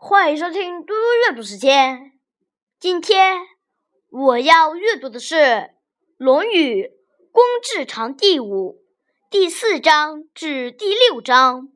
[0.00, 2.12] 欢迎收听嘟嘟阅读时间。
[2.78, 3.40] 今天
[4.10, 5.34] 我要阅读的是
[6.16, 6.84] 《论语·
[7.32, 7.42] 公
[7.76, 8.80] 冶长》第五
[9.28, 11.72] 第四章至第六章。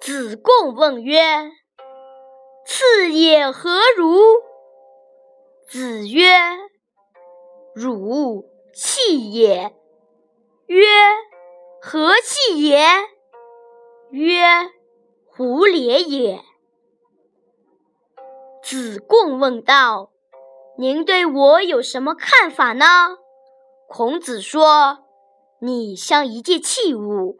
[0.00, 1.52] 子贡问曰
[2.66, 4.18] ：“次也何如？”
[5.70, 6.26] 子曰
[7.72, 9.76] ：“汝气也。”
[10.66, 10.84] 曰
[11.86, 12.82] ：“何气也？”
[14.10, 14.42] 曰
[15.28, 16.42] ：“胡烈也。”
[18.64, 20.10] 子贡问道
[20.80, 22.86] ：“您对我有什么看法呢？”
[23.86, 25.04] 孔子说
[25.60, 27.36] ：“你像一件器物。”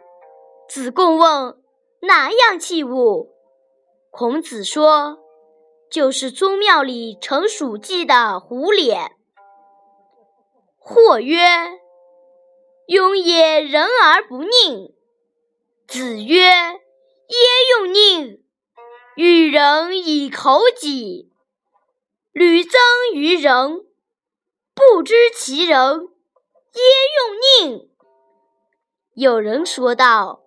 [0.69, 1.59] 子贡问。
[2.03, 3.31] 哪样器物？
[4.11, 5.21] 孔子说
[5.91, 9.13] ：“就是宗庙里盛属祭的胡脸。”
[10.77, 11.47] 或曰
[12.89, 14.95] ：“庸也，人而不佞。”
[15.87, 17.39] 子曰：“耶
[17.71, 18.41] 用佞？
[19.17, 21.31] 与人以口己，
[22.33, 22.81] 屡增
[23.15, 23.85] 于人，
[24.75, 25.79] 不知其人，
[26.73, 26.83] 耶
[27.63, 27.89] 用佞？”
[29.15, 30.41] 有人说道。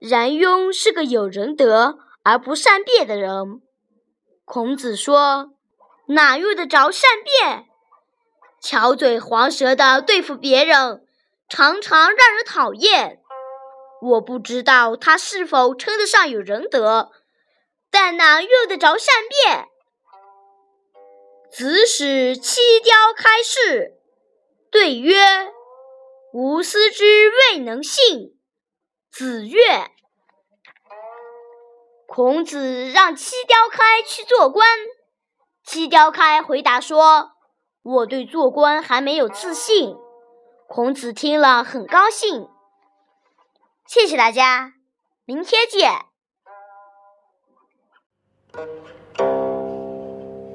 [0.00, 3.62] 冉雍是个有仁德而不善辩的人。
[4.44, 5.54] 孔子说
[6.08, 7.64] ：“哪用得着善辩？
[8.60, 11.03] 巧嘴黄舌的对付别人，
[11.48, 13.20] 常常让人讨厌。
[14.00, 17.10] 我不知道他是否称得上有仁德，
[17.90, 19.68] 但哪用得着善辩？”
[21.50, 23.94] 子使七雕开示，
[24.70, 25.52] 对曰
[26.34, 28.36] ：“吾思之未能信。”
[29.10, 29.60] 子曰
[32.08, 34.66] ：“孔子让七雕开去做官。”
[35.64, 37.30] 七雕开回答说
[37.82, 39.96] ：“我对做官还没有自信。”
[40.66, 42.48] 孔子听了很高兴。
[43.86, 44.74] 谢谢大家，
[45.24, 46.06] 明天见。